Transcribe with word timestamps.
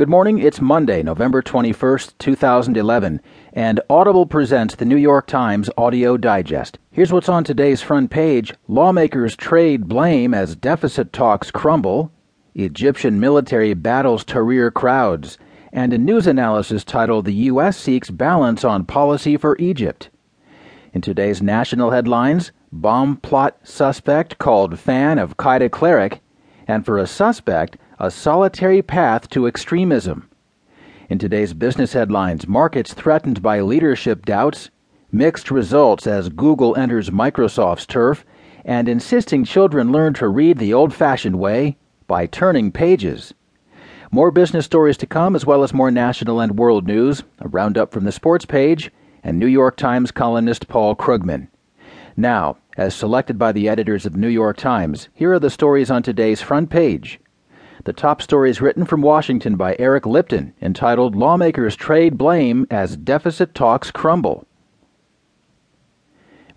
Good 0.00 0.08
morning. 0.08 0.38
It's 0.38 0.62
Monday, 0.62 1.02
November 1.02 1.42
21st, 1.42 2.14
2011, 2.18 3.20
and 3.52 3.82
Audible 3.90 4.24
presents 4.24 4.74
the 4.74 4.86
New 4.86 4.96
York 4.96 5.26
Times 5.26 5.68
Audio 5.76 6.16
Digest. 6.16 6.78
Here's 6.90 7.12
what's 7.12 7.28
on 7.28 7.44
today's 7.44 7.82
front 7.82 8.10
page 8.10 8.54
Lawmakers 8.66 9.36
trade 9.36 9.88
blame 9.88 10.32
as 10.32 10.56
deficit 10.56 11.12
talks 11.12 11.50
crumble, 11.50 12.10
Egyptian 12.54 13.20
military 13.20 13.74
battles 13.74 14.24
Tahrir 14.24 14.72
crowds, 14.72 15.36
and 15.70 15.92
a 15.92 15.98
news 15.98 16.26
analysis 16.26 16.82
titled 16.82 17.26
The 17.26 17.34
U.S. 17.34 17.76
Seeks 17.76 18.08
Balance 18.08 18.64
on 18.64 18.86
Policy 18.86 19.36
for 19.36 19.54
Egypt. 19.58 20.08
In 20.94 21.02
today's 21.02 21.42
national 21.42 21.90
headlines, 21.90 22.52
bomb 22.72 23.18
plot 23.18 23.58
suspect 23.64 24.38
called 24.38 24.78
fan 24.78 25.18
of 25.18 25.36
Qaeda 25.36 25.70
cleric, 25.70 26.22
and 26.66 26.86
for 26.86 26.96
a 26.96 27.06
suspect, 27.06 27.76
a 28.02 28.10
solitary 28.10 28.80
path 28.80 29.28
to 29.28 29.46
extremism. 29.46 30.26
In 31.10 31.18
today's 31.18 31.52
business 31.52 31.92
headlines, 31.92 32.48
markets 32.48 32.94
threatened 32.94 33.42
by 33.42 33.60
leadership 33.60 34.24
doubts, 34.24 34.70
mixed 35.12 35.50
results 35.50 36.06
as 36.06 36.30
Google 36.30 36.74
enters 36.76 37.10
Microsoft's 37.10 37.84
turf, 37.84 38.24
and 38.64 38.88
insisting 38.88 39.44
children 39.44 39.92
learn 39.92 40.14
to 40.14 40.28
read 40.28 40.56
the 40.56 40.72
old 40.72 40.94
fashioned 40.94 41.38
way 41.38 41.76
by 42.06 42.24
turning 42.24 42.72
pages. 42.72 43.34
More 44.10 44.30
business 44.30 44.64
stories 44.64 44.96
to 44.96 45.06
come, 45.06 45.36
as 45.36 45.44
well 45.44 45.62
as 45.62 45.74
more 45.74 45.90
national 45.90 46.40
and 46.40 46.58
world 46.58 46.86
news, 46.86 47.22
a 47.38 47.48
roundup 47.48 47.92
from 47.92 48.04
the 48.04 48.12
sports 48.12 48.46
page, 48.46 48.90
and 49.22 49.38
New 49.38 49.46
York 49.46 49.76
Times 49.76 50.10
columnist 50.10 50.68
Paul 50.68 50.96
Krugman. 50.96 51.48
Now, 52.16 52.56
as 52.78 52.94
selected 52.94 53.38
by 53.38 53.52
the 53.52 53.68
editors 53.68 54.06
of 54.06 54.16
New 54.16 54.28
York 54.28 54.56
Times, 54.56 55.10
here 55.12 55.34
are 55.34 55.38
the 55.38 55.50
stories 55.50 55.90
on 55.90 56.02
today's 56.02 56.40
front 56.40 56.70
page. 56.70 57.20
The 57.84 57.92
top 57.94 58.20
story 58.20 58.50
is 58.50 58.60
written 58.60 58.84
from 58.84 59.00
Washington 59.00 59.56
by 59.56 59.74
Eric 59.78 60.04
Lipton, 60.04 60.52
entitled 60.60 61.16
Lawmakers 61.16 61.74
Trade 61.74 62.18
Blame 62.18 62.66
as 62.70 62.94
Deficit 62.94 63.54
Talks 63.54 63.90
Crumble. 63.90 64.46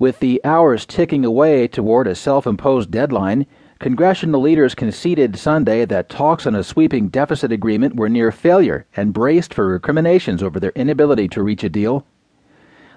With 0.00 0.18
the 0.18 0.40
hours 0.44 0.84
ticking 0.84 1.24
away 1.24 1.68
toward 1.68 2.08
a 2.08 2.16
self 2.16 2.44
imposed 2.44 2.90
deadline, 2.90 3.46
congressional 3.78 4.40
leaders 4.40 4.74
conceded 4.74 5.36
Sunday 5.36 5.84
that 5.84 6.08
talks 6.08 6.44
on 6.44 6.56
a 6.56 6.64
sweeping 6.64 7.06
deficit 7.06 7.52
agreement 7.52 7.94
were 7.94 8.08
near 8.08 8.32
failure 8.32 8.84
and 8.96 9.12
braced 9.12 9.54
for 9.54 9.68
recriminations 9.68 10.42
over 10.42 10.58
their 10.58 10.72
inability 10.74 11.28
to 11.28 11.42
reach 11.44 11.62
a 11.62 11.68
deal. 11.68 12.04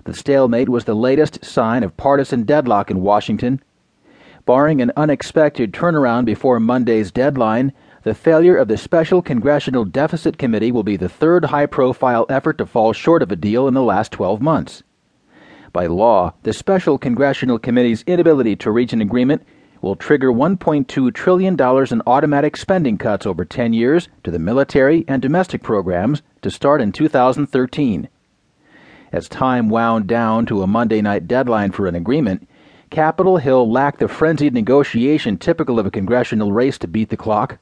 The 0.06 0.16
stalemate 0.16 0.70
was 0.70 0.86
the 0.86 0.96
latest 0.96 1.46
sign 1.46 1.84
of 1.84 1.96
partisan 1.96 2.42
deadlock 2.42 2.90
in 2.90 3.02
Washington. 3.02 3.62
Barring 4.48 4.82
an 4.82 4.92
unexpected 4.98 5.74
turnaround 5.74 6.26
before 6.26 6.60
Monday's 6.60 7.12
deadline, 7.12 7.72
the 8.06 8.14
failure 8.14 8.56
of 8.56 8.68
the 8.68 8.78
Special 8.78 9.20
Congressional 9.24 9.84
Deficit 9.84 10.38
Committee 10.38 10.72
will 10.72 10.84
be 10.84 10.96
the 10.96 11.10
third 11.10 11.46
high 11.46 11.66
profile 11.66 12.28
effort 12.30 12.60
to 12.60 12.66
fall 12.68 12.94
short 12.94 13.24
of 13.24 13.32
a 13.32 13.36
deal 13.36 13.68
in 13.68 13.74
the 13.74 13.82
last 13.82 14.12
12 14.12 14.40
months. 14.44 14.84
By 15.74 15.88
law, 15.88 16.36
the 16.44 16.54
Special 16.54 17.00
Congressional 17.00 17.58
Committee's 17.58 18.04
inability 18.06 18.58
to 18.58 18.70
reach 18.70 18.94
an 18.94 19.02
agreement 19.02 19.42
will 19.82 19.96
trigger 19.96 20.32
$1.2 20.32 21.14
trillion 21.16 21.54
in 21.60 22.02
automatic 22.06 22.58
spending 22.58 23.00
cuts 23.00 23.26
over 23.26 23.44
10 23.44 23.74
years 23.74 24.08
to 24.24 24.30
the 24.30 24.38
military 24.38 25.04
and 25.08 25.20
domestic 25.20 25.64
programs 25.64 26.22
to 26.44 26.52
start 26.52 26.82
in 26.82 26.92
2013. 26.92 28.08
As 29.12 29.28
time 29.28 29.68
wound 29.68 30.06
down 30.06 30.46
to 30.46 30.62
a 30.62 30.68
Monday 30.68 31.02
night 31.02 31.28
deadline 31.28 31.72
for 31.72 31.88
an 31.88 31.96
agreement, 31.96 32.48
Capitol 32.92 33.38
Hill 33.38 33.72
lacked 33.72 34.00
the 34.00 34.08
frenzied 34.08 34.54
negotiation 34.54 35.40
typical 35.40 35.80
of 35.80 35.88
a 35.88 35.92
congressional 35.92 36.52
race 36.52 36.78
to 36.78 36.88
beat 36.88 37.10
the 37.10 37.18
clock. 37.18 37.58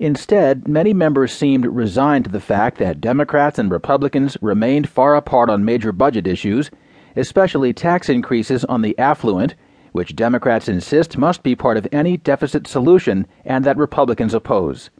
Instead, 0.00 0.68
many 0.68 0.94
members 0.94 1.32
seemed 1.32 1.66
resigned 1.66 2.24
to 2.24 2.30
the 2.30 2.40
fact 2.40 2.78
that 2.78 3.00
Democrats 3.00 3.58
and 3.58 3.68
Republicans 3.70 4.36
remained 4.40 4.88
far 4.88 5.16
apart 5.16 5.50
on 5.50 5.64
major 5.64 5.90
budget 5.90 6.24
issues, 6.24 6.70
especially 7.16 7.72
tax 7.72 8.08
increases 8.08 8.64
on 8.66 8.82
the 8.82 8.96
affluent, 8.96 9.56
which 9.90 10.14
Democrats 10.14 10.68
insist 10.68 11.18
must 11.18 11.42
be 11.42 11.56
part 11.56 11.76
of 11.76 11.88
any 11.90 12.16
deficit 12.16 12.68
solution 12.68 13.26
and 13.44 13.64
that 13.64 13.76
Republicans 13.76 14.34
oppose. 14.34 14.90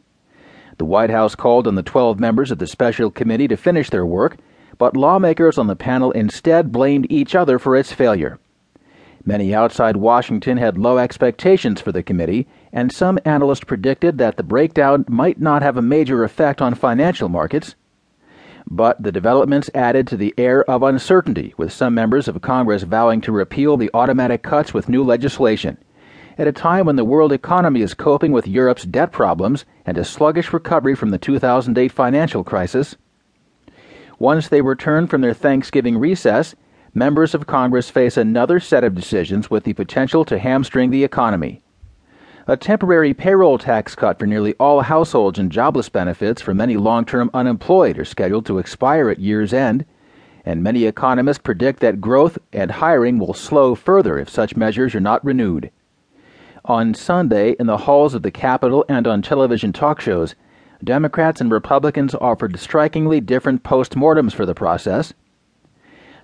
The 0.77 0.85
White 0.85 1.09
House 1.09 1.33
called 1.33 1.65
on 1.65 1.75
the 1.75 1.83
12 1.83 2.19
members 2.19 2.51
of 2.51 2.57
the 2.59 2.67
special 2.67 3.09
committee 3.09 3.47
to 3.47 3.55
finish 3.55 3.89
their 3.89 4.05
work, 4.05 4.37
but 4.77 4.97
lawmakers 4.97 5.57
on 5.57 5.67
the 5.67 5.75
panel 5.77 6.11
instead 6.11 6.73
blamed 6.73 7.07
each 7.09 7.35
other 7.35 7.57
for 7.57 7.77
its 7.77 7.93
failure. 7.93 8.37
Many 9.29 9.53
outside 9.53 9.95
Washington 9.95 10.57
had 10.57 10.79
low 10.79 10.97
expectations 10.97 11.79
for 11.79 11.91
the 11.91 12.01
committee, 12.01 12.47
and 12.73 12.91
some 12.91 13.19
analysts 13.25 13.63
predicted 13.63 14.17
that 14.17 14.37
the 14.37 14.43
breakdown 14.43 15.05
might 15.07 15.39
not 15.39 15.61
have 15.61 15.77
a 15.77 15.83
major 15.83 16.23
effect 16.23 16.63
on 16.63 16.73
financial 16.73 17.29
markets. 17.29 17.75
But 18.65 19.03
the 19.03 19.11
developments 19.11 19.69
added 19.75 20.07
to 20.07 20.17
the 20.17 20.33
air 20.35 20.67
of 20.67 20.81
uncertainty, 20.81 21.53
with 21.57 21.71
some 21.71 21.93
members 21.93 22.27
of 22.27 22.41
Congress 22.41 22.81
vowing 22.81 23.21
to 23.21 23.31
repeal 23.31 23.77
the 23.77 23.91
automatic 23.93 24.41
cuts 24.41 24.73
with 24.73 24.89
new 24.89 25.03
legislation. 25.03 25.77
At 26.39 26.47
a 26.47 26.51
time 26.51 26.87
when 26.87 26.95
the 26.95 27.05
world 27.05 27.31
economy 27.31 27.83
is 27.83 27.93
coping 27.93 28.31
with 28.31 28.47
Europe's 28.47 28.83
debt 28.83 29.11
problems 29.11 29.63
and 29.85 29.99
a 29.99 30.03
sluggish 30.03 30.51
recovery 30.51 30.95
from 30.95 31.11
the 31.11 31.19
2008 31.19 31.91
financial 31.91 32.43
crisis. 32.43 32.95
Once 34.17 34.47
they 34.47 34.61
return 34.61 35.05
from 35.05 35.21
their 35.21 35.35
Thanksgiving 35.35 35.99
recess, 35.99 36.55
members 36.93 37.35
of 37.35 37.47
Congress 37.47 37.89
face 37.89 38.17
another 38.17 38.59
set 38.59 38.83
of 38.83 38.95
decisions 38.95 39.49
with 39.49 39.63
the 39.63 39.73
potential 39.73 40.25
to 40.25 40.39
hamstring 40.39 40.89
the 40.89 41.03
economy. 41.03 41.61
A 42.47 42.57
temporary 42.57 43.13
payroll 43.13 43.59
tax 43.59 43.93
cut 43.93 44.17
for 44.17 44.25
nearly 44.25 44.55
all 44.55 44.81
households 44.81 45.37
and 45.37 45.51
jobless 45.51 45.87
benefits 45.87 46.41
for 46.41 46.53
many 46.53 46.77
long 46.77 47.05
term 47.05 47.29
unemployed 47.33 47.99
are 47.99 48.05
scheduled 48.05 48.45
to 48.47 48.57
expire 48.57 49.09
at 49.09 49.19
year's 49.19 49.53
end, 49.53 49.85
and 50.43 50.63
many 50.63 50.85
economists 50.85 51.37
predict 51.37 51.79
that 51.81 52.01
growth 52.01 52.39
and 52.51 52.71
hiring 52.71 53.19
will 53.19 53.35
slow 53.35 53.75
further 53.75 54.17
if 54.17 54.29
such 54.29 54.57
measures 54.57 54.95
are 54.95 54.99
not 54.99 55.23
renewed. 55.23 55.69
On 56.65 56.93
Sunday, 56.93 57.55
in 57.59 57.67
the 57.67 57.77
halls 57.77 58.13
of 58.13 58.23
the 58.23 58.31
Capitol 58.31 58.83
and 58.89 59.07
on 59.07 59.21
television 59.21 59.71
talk 59.71 60.01
shows, 60.01 60.33
Democrats 60.83 61.41
and 61.41 61.51
Republicans 61.51 62.15
offered 62.15 62.57
strikingly 62.59 63.21
different 63.21 63.63
postmortems 63.63 64.33
for 64.33 64.45
the 64.45 64.55
process. 64.55 65.13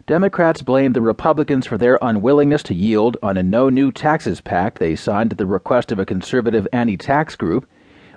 Democrats 0.08 0.62
blamed 0.62 0.96
the 0.96 1.02
Republicans 1.02 1.66
for 1.66 1.80
their 1.80 1.98
unwillingness 2.00 2.62
to 2.62 2.76
yield 2.76 3.18
on 3.24 3.38
a 3.38 3.42
no 3.42 3.70
new 3.70 3.92
taxes 3.92 4.40
pact 4.40 4.78
they 4.78 4.96
signed 4.96 5.32
at 5.32 5.40
the 5.40 5.48
request 5.48 5.92
of 5.92 5.98
a 5.98 6.06
conservative 6.06 6.68
anti 6.72 6.96
tax 6.96 7.36
group, 7.36 7.68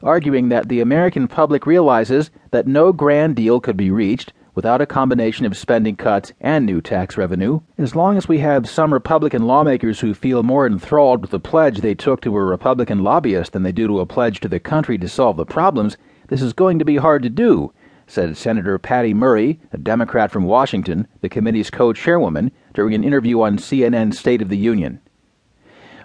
arguing 0.02 0.50
that 0.50 0.68
the 0.68 0.82
American 0.82 1.26
public 1.26 1.64
realizes 1.64 2.30
that 2.50 2.66
no 2.66 2.92
grand 2.92 3.36
deal 3.36 3.58
could 3.58 3.78
be 3.78 3.90
reached 3.90 4.34
without 4.54 4.82
a 4.82 4.86
combination 4.86 5.46
of 5.46 5.56
spending 5.56 5.96
cuts 5.96 6.34
and 6.42 6.66
new 6.66 6.82
tax 6.82 7.16
revenue. 7.16 7.58
As 7.78 7.96
long 7.96 8.18
as 8.18 8.28
we 8.28 8.40
have 8.40 8.68
some 8.68 8.92
Republican 8.92 9.46
lawmakers 9.46 10.00
who 10.00 10.12
feel 10.12 10.42
more 10.42 10.66
enthralled 10.66 11.22
with 11.22 11.30
the 11.30 11.40
pledge 11.40 11.80
they 11.80 11.94
took 11.94 12.20
to 12.20 12.36
a 12.36 12.44
Republican 12.44 13.02
lobbyist 13.02 13.52
than 13.52 13.62
they 13.62 13.72
do 13.72 13.86
to 13.86 14.00
a 14.00 14.04
pledge 14.04 14.40
to 14.40 14.48
the 14.48 14.60
country 14.60 14.98
to 14.98 15.08
solve 15.08 15.38
the 15.38 15.46
problems, 15.46 15.96
this 16.26 16.42
is 16.42 16.52
going 16.52 16.78
to 16.80 16.84
be 16.84 16.96
hard 16.96 17.22
to 17.22 17.30
do, 17.30 17.72
said 18.08 18.36
Senator 18.36 18.78
Patty 18.78 19.12
Murray, 19.14 19.60
a 19.70 19.78
Democrat 19.78 20.32
from 20.32 20.44
Washington, 20.44 21.06
the 21.20 21.28
committee's 21.28 21.70
co 21.70 21.92
chairwoman, 21.92 22.50
during 22.72 22.94
an 22.94 23.04
interview 23.04 23.42
on 23.42 23.58
CNN's 23.58 24.18
State 24.18 24.42
of 24.42 24.48
the 24.48 24.56
Union. 24.56 25.00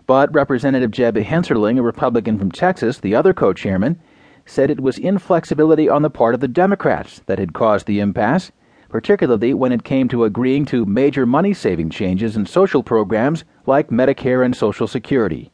But 0.05 0.33
Representative 0.35 0.91
Jeb 0.91 1.15
Hensarling, 1.15 1.79
a 1.79 1.81
Republican 1.81 2.37
from 2.37 2.51
Texas, 2.51 2.99
the 2.99 3.15
other 3.15 3.33
co 3.33 3.53
chairman, 3.53 3.99
said 4.45 4.69
it 4.69 4.81
was 4.81 4.97
inflexibility 4.97 5.87
on 5.87 6.01
the 6.01 6.09
part 6.09 6.33
of 6.33 6.41
the 6.41 6.47
Democrats 6.47 7.21
that 7.25 7.39
had 7.39 7.53
caused 7.53 7.87
the 7.87 8.01
impasse, 8.01 8.51
particularly 8.89 9.53
when 9.53 9.71
it 9.71 9.85
came 9.85 10.09
to 10.09 10.25
agreeing 10.25 10.65
to 10.65 10.85
major 10.85 11.25
money 11.25 11.53
saving 11.53 11.89
changes 11.89 12.35
in 12.35 12.45
social 12.45 12.83
programs 12.83 13.45
like 13.65 13.87
Medicare 13.87 14.43
and 14.43 14.55
Social 14.55 14.87
Security. 14.87 15.49